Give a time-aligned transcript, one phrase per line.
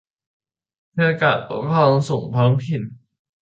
[0.91, 2.83] เพื่อการปกครองส่วนท้องถิ่น